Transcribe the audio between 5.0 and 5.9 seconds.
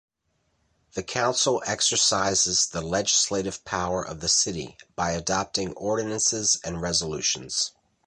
adopting